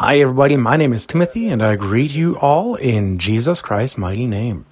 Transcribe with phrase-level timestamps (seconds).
[0.00, 0.56] Hi, everybody.
[0.56, 4.64] My name is Timothy, and I greet you all in Jesus Christ's mighty name.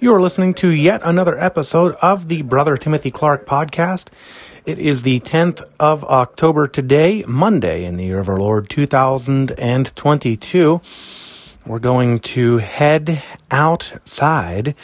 [0.00, 4.08] You are listening to yet another episode of the Brother Timothy Clark podcast.
[4.64, 10.80] It is the 10th of October today, Monday, in the year of our Lord 2022.
[11.66, 14.74] We're going to head outside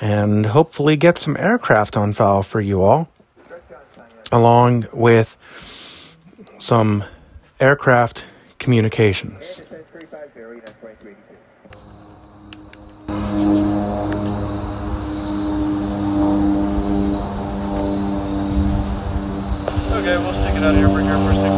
[0.00, 3.08] and hopefully get some aircraft on file for you all,
[4.32, 5.36] along with
[6.58, 7.04] some
[7.60, 8.24] aircraft
[8.58, 9.62] communications.
[19.98, 20.88] Okay, we'll stick it out here.
[20.88, 21.57] Bring here for 638.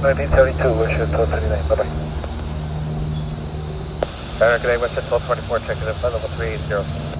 [0.00, 1.90] 1972, Westchester 1239, bye-bye.
[4.38, 7.17] American 8 Westchester 1224, check in at level 380.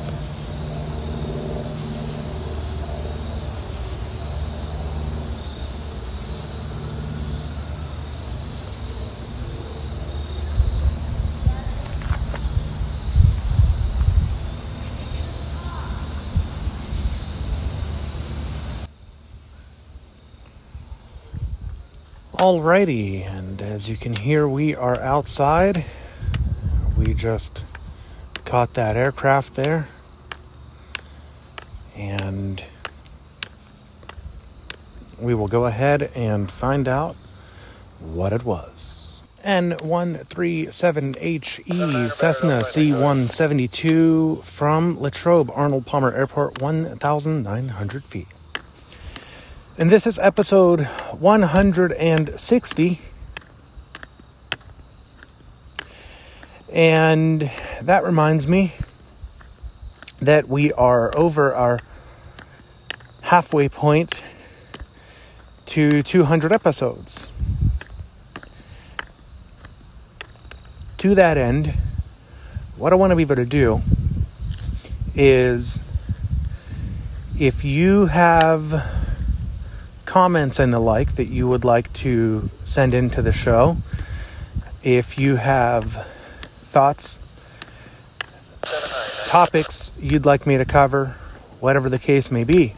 [22.49, 25.85] Alrighty, and as you can hear, we are outside.
[26.97, 27.67] We just
[28.47, 29.87] caught that aircraft there.
[31.95, 32.65] And
[35.21, 37.17] we will go ahead and find out
[38.01, 39.23] what it was.
[39.45, 48.29] N137HE Cessna C172 from Latrobe Arnold Palmer Airport, 1,900 feet.
[49.81, 50.87] And this is episode
[51.21, 53.01] 160.
[56.73, 57.51] And
[57.81, 58.73] that reminds me
[60.21, 61.79] that we are over our
[63.21, 64.21] halfway point
[65.67, 67.29] to 200 episodes.
[70.97, 71.75] To that end,
[72.77, 73.83] what I want to be able to do
[75.15, 75.79] is
[77.39, 78.98] if you have
[80.09, 83.77] comments and the like that you would like to send into the show.
[84.83, 86.07] If you have
[86.61, 87.21] thoughts,
[89.27, 91.17] topics you'd like me to cover,
[91.61, 92.73] whatever the case may be,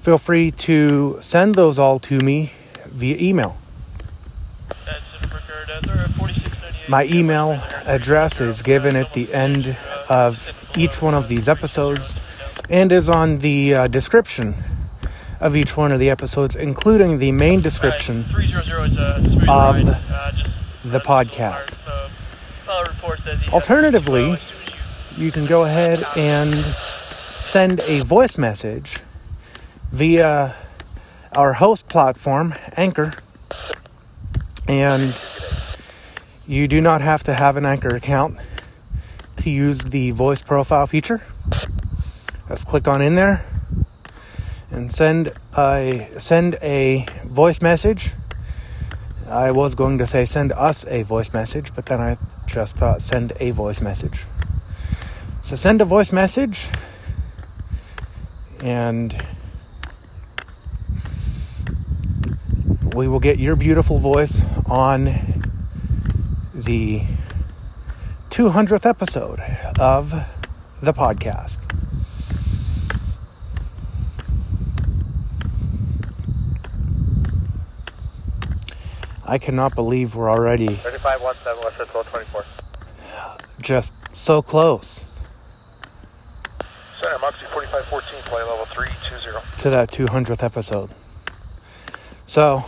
[0.00, 2.52] feel free to send those all to me
[2.86, 3.56] via email.
[6.88, 9.76] My email address is given at the end
[10.08, 12.14] of each one of these episodes
[12.70, 14.54] and is on the uh, description
[15.42, 18.20] of each one of the episodes, including the main description
[19.48, 19.76] of
[20.84, 21.74] the podcast.
[23.52, 24.38] Alternatively,
[25.16, 26.76] you can go ahead and
[27.42, 29.00] send a voice message
[29.90, 30.54] via
[31.34, 33.12] our host platform, Anchor,
[34.68, 35.14] and
[36.46, 38.38] you do not have to have an Anchor account
[39.38, 41.20] to use the voice profile feature.
[42.48, 43.44] Let's click on in there
[44.72, 48.12] and send a send a voice message.
[49.28, 52.16] I was going to say send us a voice message, but then I
[52.46, 54.24] just thought send a voice message.
[55.42, 56.68] So send a voice message
[58.62, 59.14] and
[62.94, 65.04] we will get your beautiful voice on
[66.54, 67.02] the
[68.30, 69.40] 200th episode
[69.78, 70.10] of
[70.80, 71.71] the podcast.
[79.32, 82.44] I cannot believe we're already 3517 West 1224.
[83.62, 85.06] just so close
[87.00, 89.62] Center, Moxie 4514, flight level 320.
[89.62, 90.90] to that 200th episode.
[92.26, 92.64] So,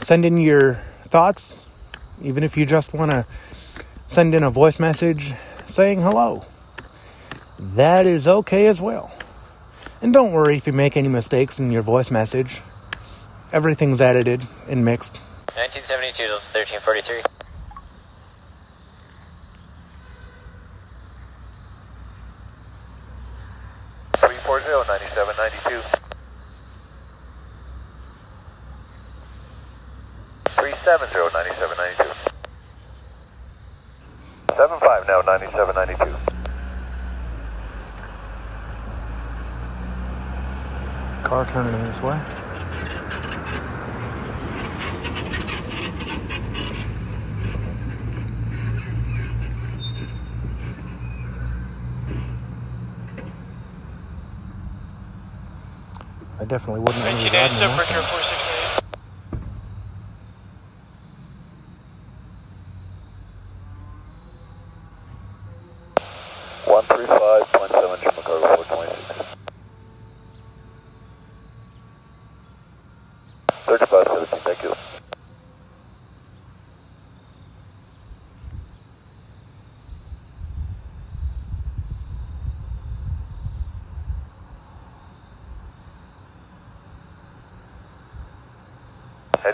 [0.00, 1.66] send in your thoughts,
[2.22, 3.26] even if you just want to
[4.08, 5.34] send in a voice message
[5.66, 6.46] saying hello.
[7.58, 9.12] That is okay as well.
[10.00, 12.62] And don't worry if you make any mistakes in your voice message.
[13.52, 15.16] Everything's edited and mixed.
[15.54, 17.22] 1972 to 1343.
[24.46, 25.82] 040, 9792.
[30.54, 32.14] 370, 9792.
[34.56, 36.16] 75 now, 9792.
[41.22, 42.20] Car turning this way.
[56.46, 57.76] I definitely wouldn't want to be riding in that.
[66.66, 69.24] One three five point seven Chicago four twenty six.
[73.66, 74.72] Thirty five seventeen, thank you.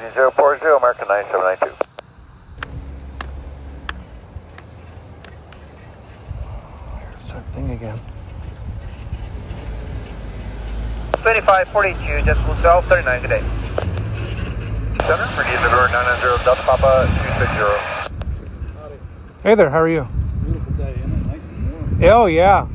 [0.02, 1.70] Heading zero four zero, American nine seven nine two.
[7.12, 8.00] There's that thing again.
[11.22, 13.40] 2542, decimal 12, 39 good day.
[15.06, 17.78] Center, Meridian River nine nine zero, Delta Papa two six zero.
[19.44, 20.08] Hey there, how are you?
[20.42, 21.26] Beautiful day, isn't it?
[21.28, 22.02] Nice and warm.
[22.02, 22.66] Oh, yeah.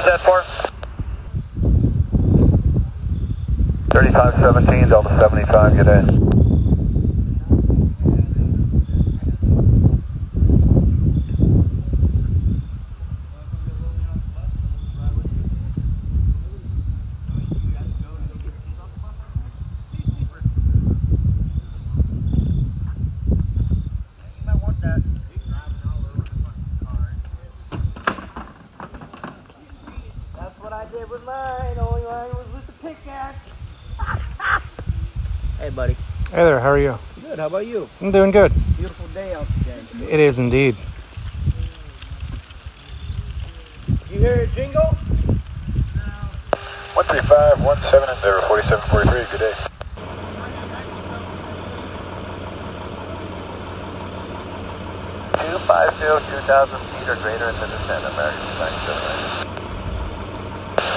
[0.00, 0.42] Who's that for?
[3.90, 6.16] Thirty-five seventeen, Delta seventy-five, good day.
[30.36, 31.76] That's what I did with mine.
[31.78, 33.38] Only mine was with the pickaxe.
[35.58, 35.92] hey, buddy.
[35.94, 36.96] Hey there, how are you?
[37.20, 37.38] Good.
[37.38, 37.88] How about you?
[38.10, 38.50] I'm doing good.
[38.76, 39.78] Beautiful day out today.
[40.10, 40.74] It is indeed.
[44.10, 44.82] You hear a jingle?
[46.98, 49.54] One three five one seven zero forty-seven forty-three, good day.
[55.38, 59.46] Two five zero, two thousand feet or greater in the descent, American nine seven nine.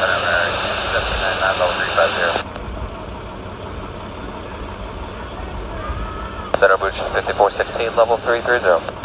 [0.01, 2.42] American seven nine nine level three five zero.
[6.93, 9.02] Bridge 5416, level 330.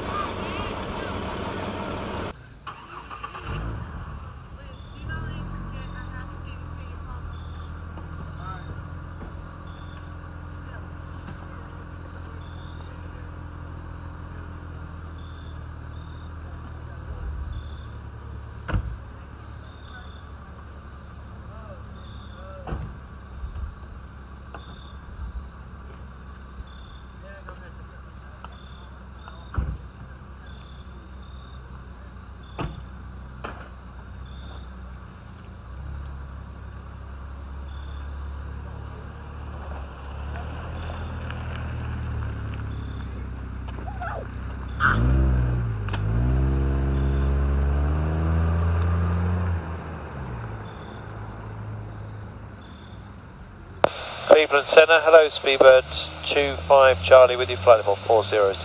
[54.49, 55.85] Cleveland Center, hello, Speedbird
[56.33, 58.57] 25 Charlie with you, flight level 400.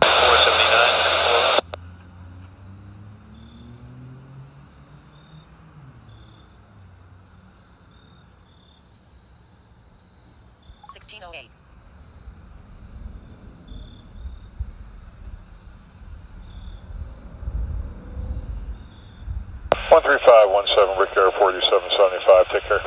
[0.00, 1.60] Four seventy nine.
[10.92, 11.50] Sixteen oh eight.
[19.90, 22.46] One three five one seven, Rick Air forty seven seventy five.
[22.52, 22.80] Take care.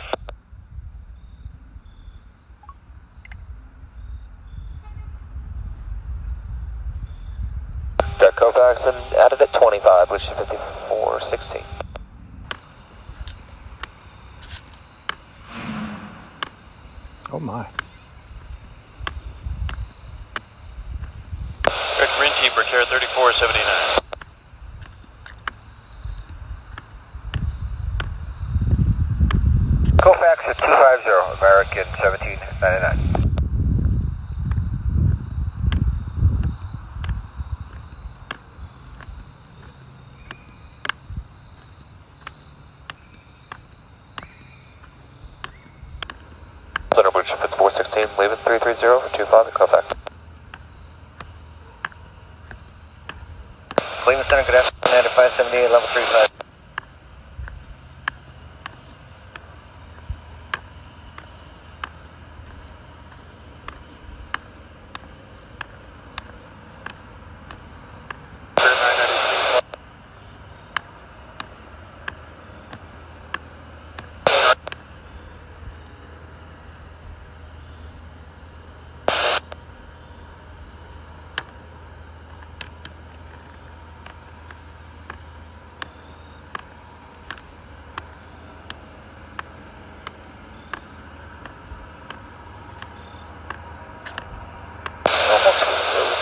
[8.20, 9.40] Direct Kofax and added
[10.12, 11.64] 25, which is 5416.
[17.32, 17.66] Oh my.
[22.00, 24.02] Rick Rinty, Brick 3479.
[29.98, 33.22] Kofax at 250, American 1799.
[46.94, 49.86] Center Bridge 5416, leaving 330 for 25 at Kofax.
[54.04, 56.28] Cleveland Center, good afternoon, 9578, level 35.
[95.32, 96.18] Almost close.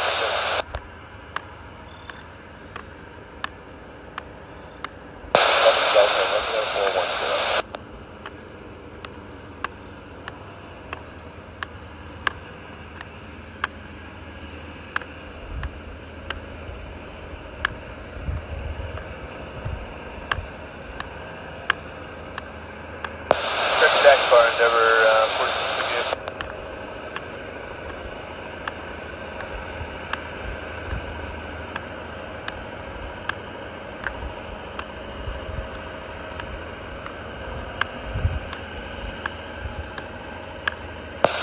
[23.81, 26.19] Rick Stack Bar, Endeavor uh, 46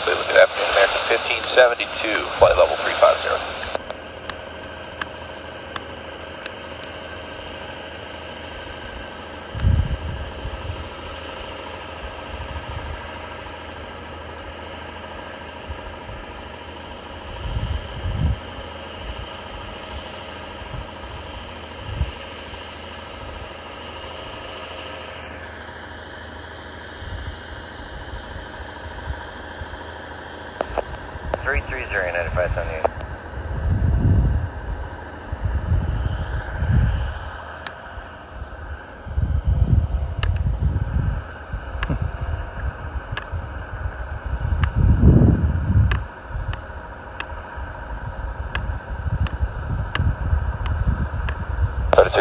[0.04, 2.15] Cleveland, good 1572,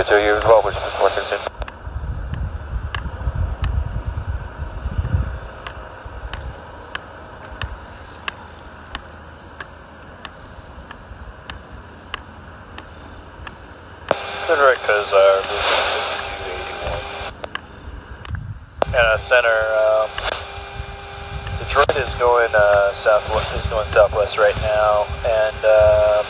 [0.08, 0.92] 2, you've voltage to
[18.86, 20.10] And uh, center, um,
[21.58, 23.56] Detroit is going uh, southwest.
[23.56, 26.24] Is going southwest right now, and uh,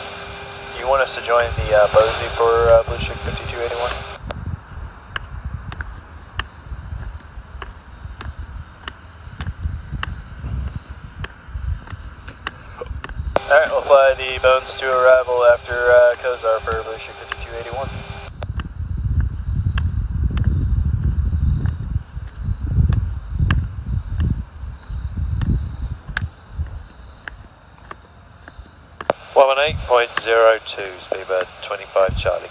[0.80, 1.88] you want us to join the uh,
[2.36, 3.35] for uh, Blue Chicken?
[3.68, 4.06] 5281?
[13.48, 17.88] All right, we'll fly the Bones to arrival after uh, Kozar for Chick 5281.
[29.34, 32.46] One eight point zero two, Speedbird twenty five Charlie.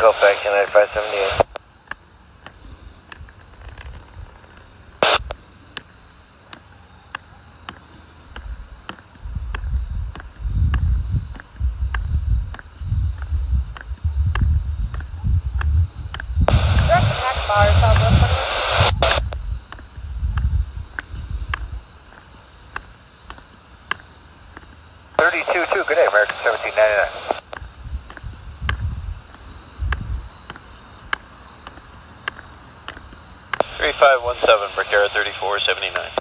[0.00, 1.46] Go back to 9578.
[25.18, 25.84] Thirty-two, two.
[25.86, 27.29] Good day, American seventeen ninety-nine.
[34.00, 36.19] 3517, Brickyard 3479.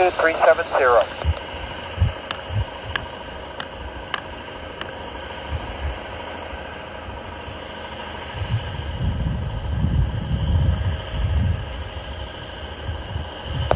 [0.00, 0.70] altitude 370.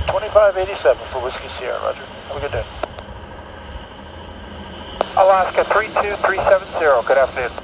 [0.09, 2.01] Twenty-five eighty-seven for Whiskey Sierra, Roger.
[2.01, 2.65] Have a good day.
[5.17, 7.64] Alaska 32370, good afternoon.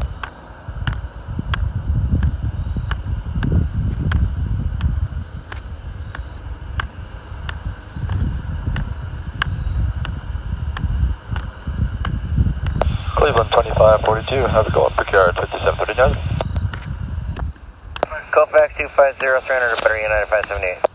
[13.81, 14.93] 542, how's it going?
[14.93, 16.13] PQR 5739.
[18.29, 20.90] Colfax 250, 300, better United 578.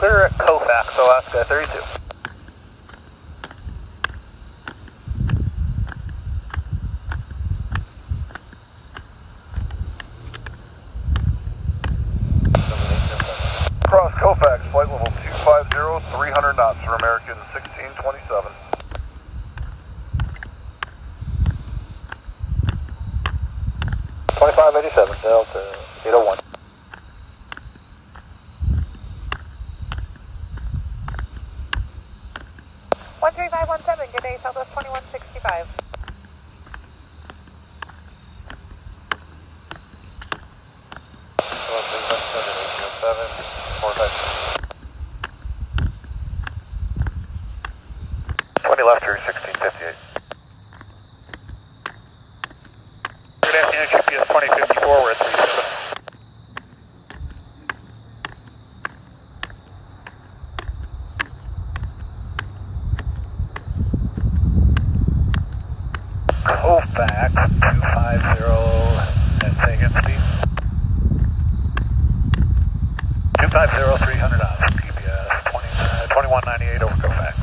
[0.00, 1.99] clear at Kofax, Alaska 32.
[73.50, 77.34] 250, 300 knots, PBS, 20, uh, 2198 over Kofax.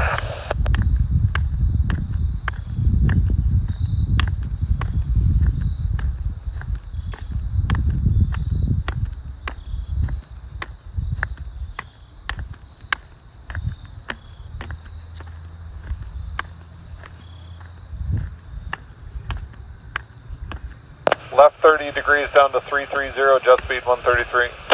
[21.36, 24.66] Left 30 degrees down to 330, jet speed 133.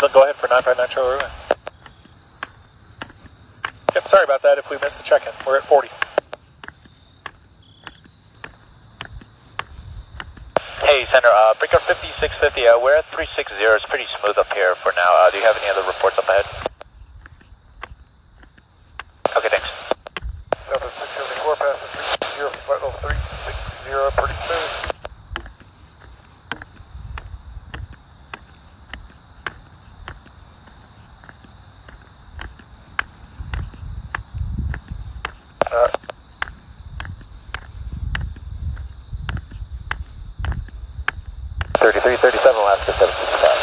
[0.00, 1.32] Cleveland, go ahead for 959 Charlie Ruin.
[3.92, 5.28] Yep, sorry about that if we missed the check-in.
[5.44, 5.88] We're at 40.
[10.88, 13.52] Hey, Center, uh, breaker 5650, uh, we're at 360.
[13.60, 15.12] It's pretty smooth up here for now.
[15.20, 16.48] Uh, do you have any other reports up ahead?
[19.36, 19.68] Okay, thanks.
[20.64, 21.92] Delta 674 passes
[22.40, 24.80] 360, flight level 360, pretty smooth.
[35.72, 35.86] Uh,
[42.02, 43.60] 33, 37, last to 765.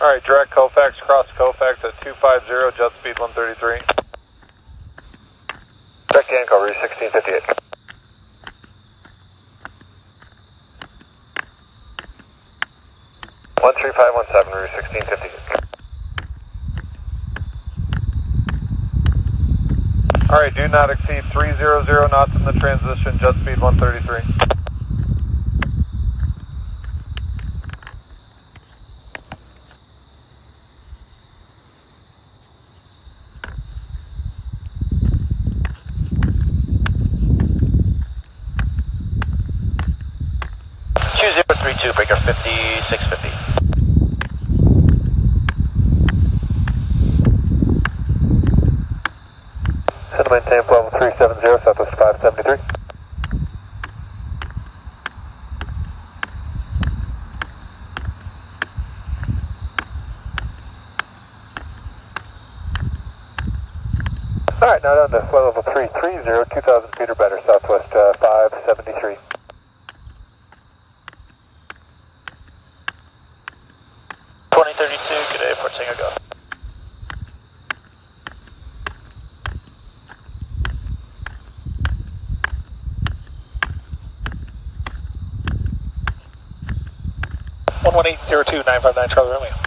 [0.00, 3.78] Alright, direct Kofax, cross Kofax at 250, jet speed 133.
[6.08, 7.58] Direct Yanko, Route 1658.
[13.60, 15.19] One three five one seven, Route sixteen fifty.
[20.30, 24.22] Alright, do not exceed 300 knots in the transition, jet speed 133.
[41.20, 42.56] Two zero three two, breaker fifty
[42.88, 43.30] six fifty.
[50.16, 52.80] Cinnamon Tampa level 370, Southwest 573.
[64.62, 69.16] Alright, now down to flight level 330, 2,000 feet or better, Southwest uh, 573.
[74.50, 76.12] Twenty thirty-two, good day, Singer, go.
[87.84, 89.59] One one eight zero two nine five nine Charlie Romeo.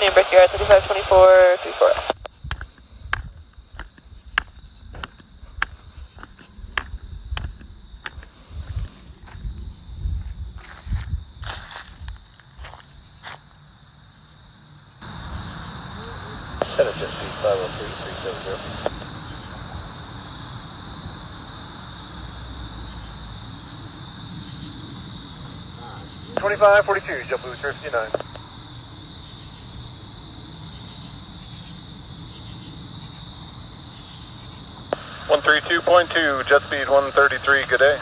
[0.00, 2.14] Number Sierra 3524, 34.
[26.36, 28.27] Twenty-five forty-two, jump booth 359.
[36.12, 37.96] two, jet speed 133, good day.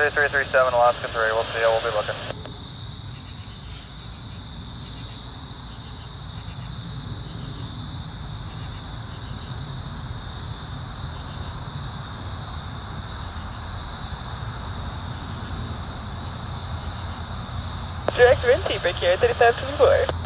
[0.00, 2.14] 2337 Alaska 3, we'll see you, we'll be looking.
[18.16, 20.19] Director and T-Break here, 3524.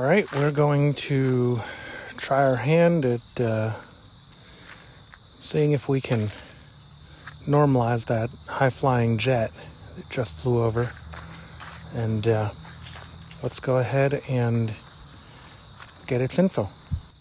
[0.00, 1.60] All right, we're going to
[2.16, 3.74] try our hand at uh,
[5.38, 6.30] seeing if we can
[7.46, 9.52] normalize that high flying jet
[9.96, 10.94] that just flew over.
[11.94, 12.52] And uh,
[13.42, 14.74] let's go ahead and
[16.06, 16.70] get its info.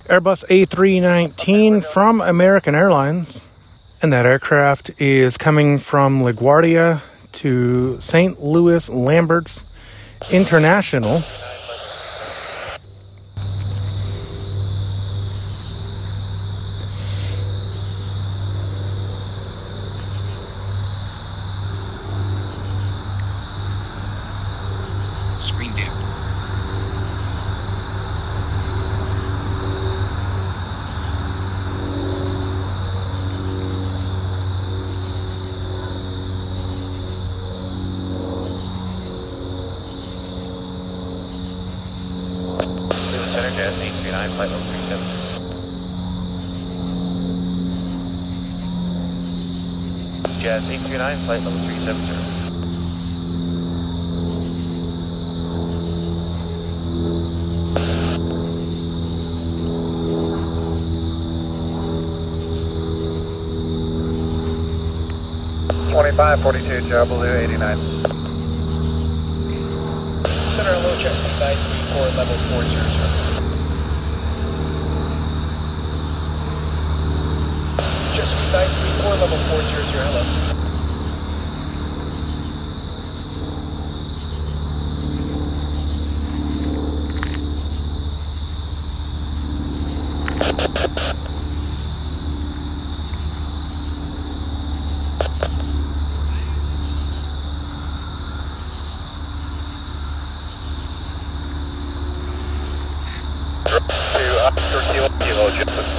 [0.05, 3.43] Airbus A319 from American Airlines.
[4.01, 7.01] And that aircraft is coming from LaGuardia
[7.33, 8.41] to St.
[8.41, 9.65] Louis Lamberts
[10.31, 11.25] International.
[25.49, 25.73] Screen
[43.31, 43.79] Center, Jazz
[50.65, 52.28] 839, flight level 370.
[66.19, 66.43] Jazz 839, flight level 370.
[66.43, 67.79] Twenty-five forty-two, Joe Blue, eighty-nine.
[70.57, 72.83] Center low check, side 34, level 400.
[78.17, 80.38] Just side 34, level 400, hello.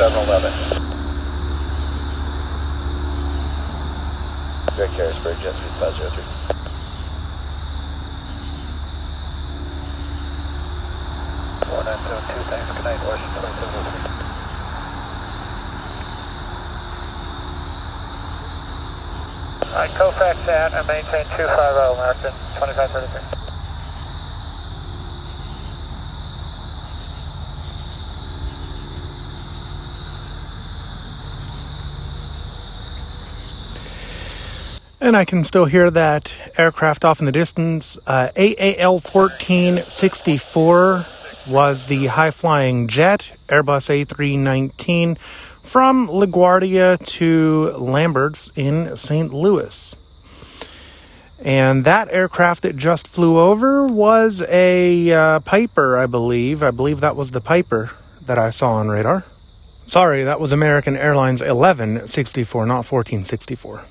[0.01, 0.49] 711.
[4.75, 6.25] Greg Harrisburg, jet 3503.
[11.69, 12.73] Four nine seven two, thanks.
[12.73, 14.09] Good night, Washington twenty seven oh three.
[19.69, 23.40] All right, Kofax at and maintain 250, American 2533.
[35.11, 37.99] And I can still hear that aircraft off in the distance.
[38.07, 41.05] Uh, AAL 1464
[41.49, 45.19] was the high flying jet, Airbus A319,
[45.65, 49.35] from LaGuardia to Lamberts in St.
[49.35, 49.97] Louis.
[51.41, 56.63] And that aircraft that just flew over was a uh, Piper, I believe.
[56.63, 57.91] I believe that was the Piper
[58.27, 59.25] that I saw on radar.
[59.89, 63.83] Sorry, that was American Airlines 1164, not 1464.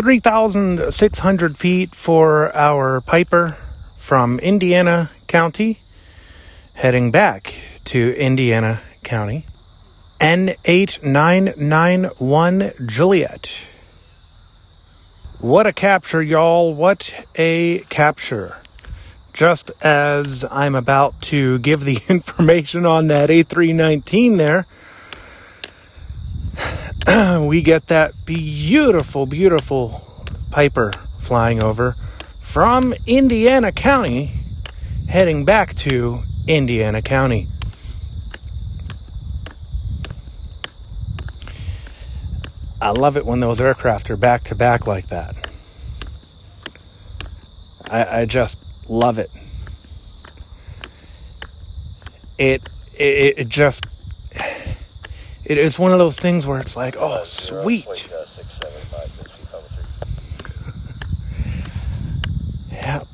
[0.00, 3.58] 3,600 feet for our Piper
[3.96, 5.80] from Indiana County,
[6.72, 7.52] heading back
[7.84, 9.44] to Indiana County.
[10.18, 13.66] N8991 Juliet.
[15.38, 16.72] What a capture, y'all.
[16.72, 18.56] What a capture.
[19.34, 24.64] Just as I'm about to give the information on that A319 there,
[27.40, 31.96] we get that beautiful, beautiful Piper flying over
[32.38, 34.32] from Indiana County,
[35.08, 37.48] heading back to Indiana County.
[42.82, 45.48] I love it when those aircraft are back to back like that.
[47.90, 49.30] I, I just love it.
[52.38, 53.84] It, it it just
[55.50, 58.08] it is one of those things where it's like, oh, sweet.
[62.70, 63.08] Yep.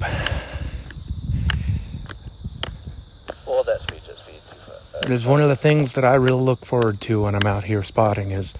[3.46, 4.34] Hold that speed, just speed.
[4.50, 7.22] two five- uh, It is one of the things that I really look forward to
[7.22, 8.52] when I'm out here spotting is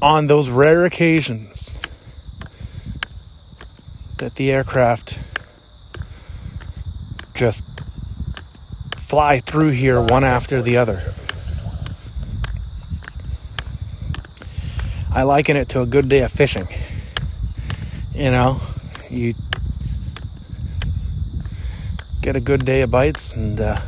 [0.00, 1.78] on those rare occasions
[4.16, 5.20] that the aircraft
[7.32, 7.62] just
[8.96, 11.14] fly through here one after the other.
[15.14, 16.66] I liken it to a good day of fishing.
[18.14, 18.62] You know,
[19.10, 19.34] you
[22.22, 23.78] get a good day of bites, and uh,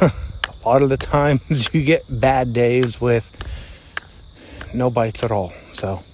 [0.00, 0.12] a
[0.64, 3.36] lot of the times you get bad days with
[4.72, 5.52] no bites at all.
[5.72, 6.04] So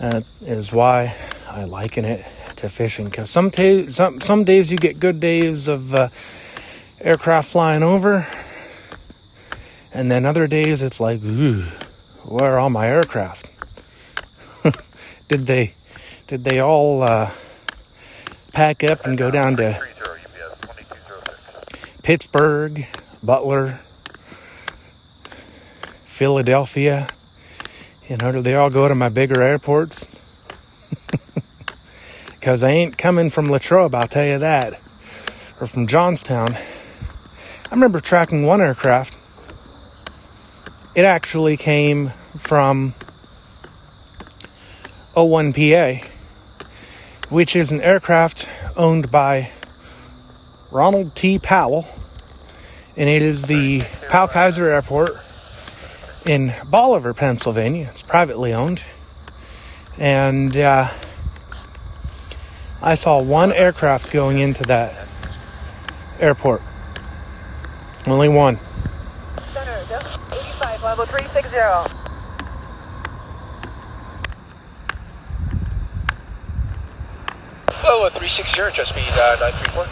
[0.00, 1.14] that is why
[1.48, 3.04] I liken it to fishing.
[3.04, 3.52] Because some,
[3.88, 6.08] some some days you get good days of uh,
[7.00, 8.26] aircraft flying over,
[9.96, 13.50] and then other days it's like, where are all my aircraft?
[15.28, 15.72] did they
[16.26, 17.30] did they all uh,
[18.52, 19.80] pack up and go down to
[22.02, 22.86] Pittsburgh,
[23.22, 23.80] Butler,
[26.04, 27.08] Philadelphia?
[28.06, 30.14] You know, do they all go to my bigger airports?
[32.26, 34.80] Because I ain't coming from Latrobe, I'll tell you that.
[35.60, 36.54] Or from Johnstown.
[36.54, 39.16] I remember tracking one aircraft.
[40.96, 42.94] It actually came from
[45.14, 46.02] O1PA,
[47.28, 49.52] which is an aircraft owned by
[50.70, 51.38] Ronald T.
[51.38, 51.86] Powell,
[52.96, 55.18] and it is the Powell Kaiser Airport
[56.24, 57.88] in Bolivar, Pennsylvania.
[57.90, 58.82] It's privately owned,
[59.98, 60.88] and uh,
[62.80, 65.08] I saw one aircraft going into that
[66.18, 66.62] airport.
[68.06, 68.58] Only one.
[71.56, 71.96] Center, 85,
[77.82, 78.12] level 360.
[78.12, 79.88] Oh, 360, just speed uh, 934.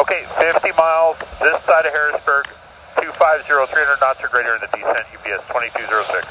[0.00, 2.46] Okay, 50 miles this side of Harrisburg,
[2.98, 6.26] 250, 300 knots or greater in the descent, UPS 2206.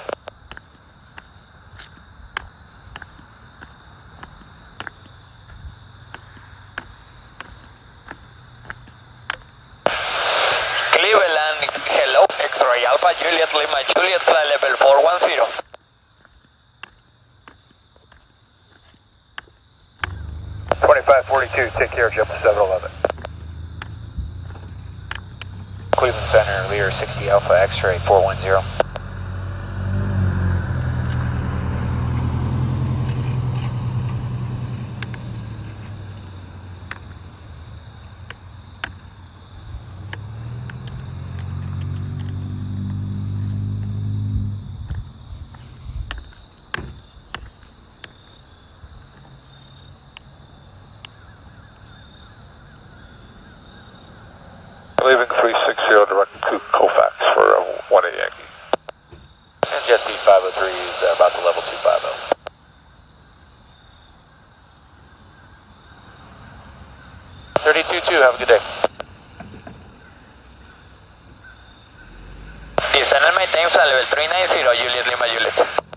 [10.91, 11.65] Cleveland,
[11.97, 13.09] hello, X-Ray Alpha,
[13.88, 15.63] Juliet Lima, Juliet, flight level 410.
[20.86, 21.70] Twenty-five forty-two.
[21.78, 22.91] Take care, jump to seven eleven.
[25.91, 28.41] Cleveland Center, Lear 60 Alpha, X-Ray 410.
[28.41, 29.00] Leaving three
[55.01, 58.45] six zero direct to Colfax for uh, one eight Yankee.
[59.65, 62.37] And jet speed 503 is uh, about to level 250.
[67.61, 68.21] Thirty-two two.
[68.21, 68.61] Have a good day.
[72.93, 75.90] Descend and maintain flight level 390, Juliet Lima Juliet.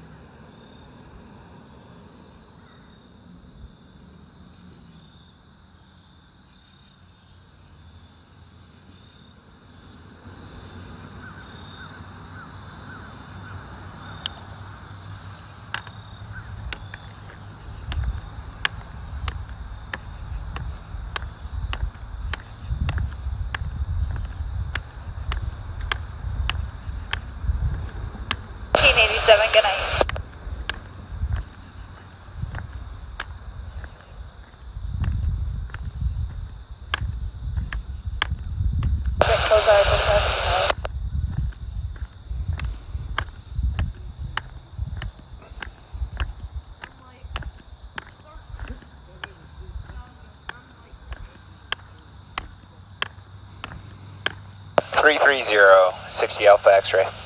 [55.05, 57.24] 330, 60 Alpha X-ray.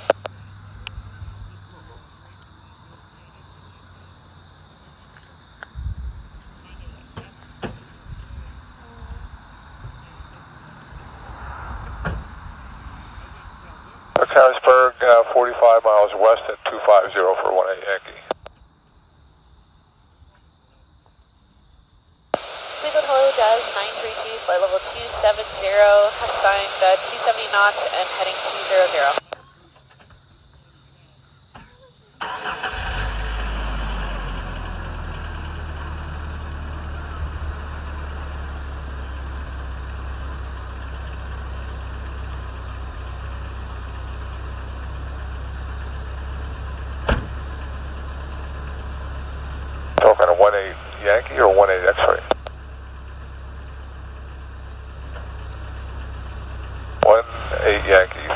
[51.41, 52.23] Or 1-8 X-ray?
[57.03, 58.28] 1-8 Yankee,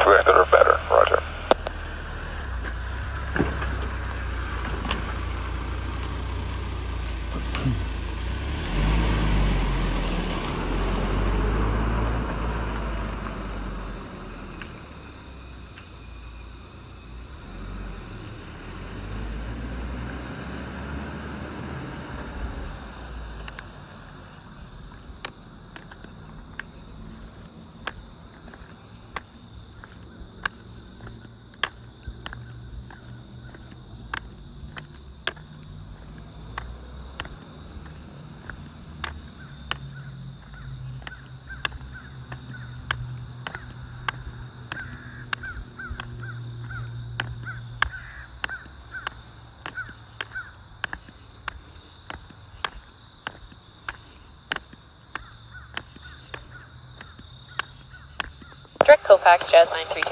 [59.70, 60.10] Line 32.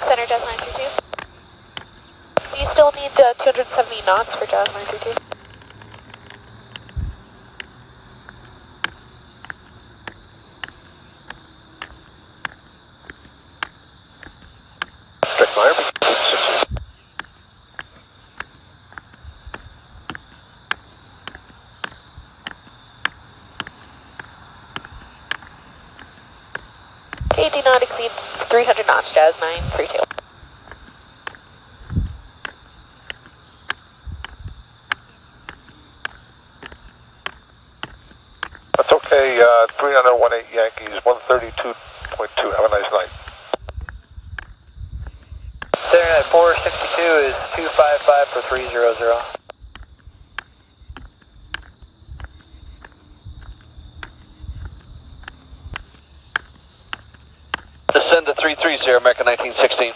[0.00, 0.78] Center Jazz Line 32.
[2.54, 5.25] Do you still need uh, 270 knots for Jazz Line 32?
[27.66, 28.12] Not exceed
[28.48, 29.98] 300 knots, Jazz 932.
[38.76, 41.74] That's okay, uh, 300, 1-8 Yankees, 132.2.
[42.54, 43.10] Have a nice night.
[45.90, 49.36] Center at 462 is 255 for 300.
[57.96, 59.92] Descend to 330, America 1916.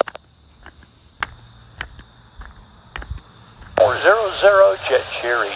[3.76, 5.54] 400 Jet Cherry 2.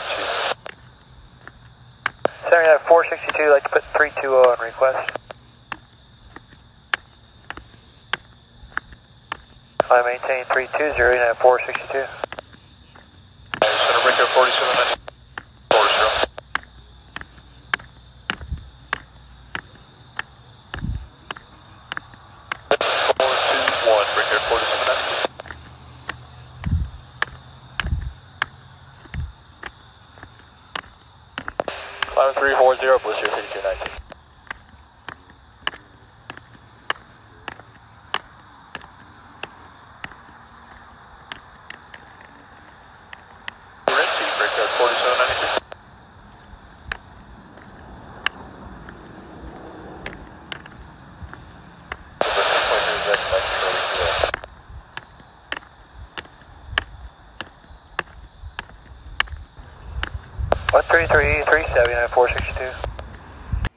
[2.45, 5.09] Center at 462, like to put 320 on request.
[9.89, 12.24] I maintain 320 at 462.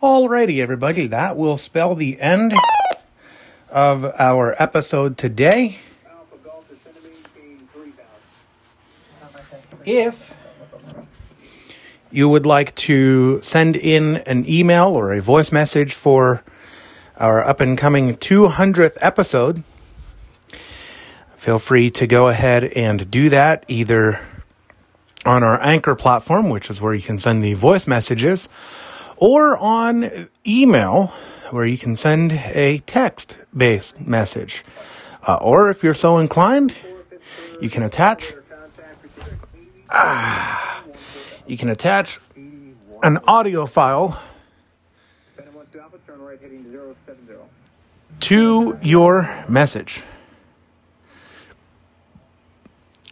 [0.03, 2.53] Alrighty, everybody, that will spell the end
[3.70, 5.80] of our episode today.
[9.84, 10.36] If
[12.11, 16.43] you would like to send in an email or a voice message for
[17.18, 19.63] our up and coming 200th episode,
[21.36, 24.20] feel free to go ahead and do that either
[25.28, 28.48] on our Anchor platform, which is where you can send the voice messages,
[29.18, 31.08] or on email,
[31.52, 34.64] where you can send a text based message.
[35.28, 36.74] Uh, or if you're so inclined,
[37.60, 38.34] you can attach.
[39.90, 40.84] Ah,
[41.46, 42.20] you can attach
[43.04, 44.22] an audio file
[48.22, 50.04] to your message.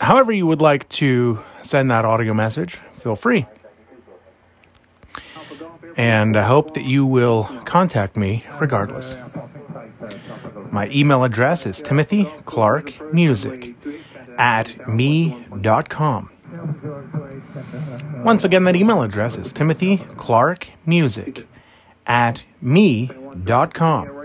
[0.02, 3.46] However, you would like to send that audio message, feel free.
[5.98, 9.18] And I hope that you will contact me regardless.
[10.72, 13.76] My email address is Timothy Clark Music
[14.38, 16.30] at me.com.
[18.24, 21.48] Once again, that email address is Timothy Clark Music
[22.06, 24.25] at me.com.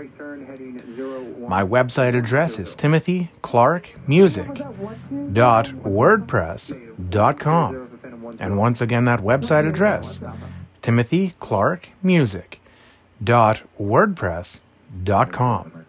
[1.51, 4.47] My website address is Timothy Clark Music
[5.33, 7.89] dot wordpress.com.
[8.39, 10.21] And once again, that website address,
[10.81, 12.61] Timothy Clark Music
[13.21, 15.85] dot wordpress.com.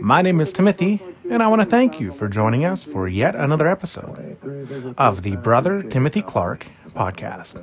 [0.00, 3.36] My name is Timothy, and I want to thank you for joining us for yet
[3.36, 4.36] another episode
[4.98, 7.62] of the Brother Timothy Clark podcast.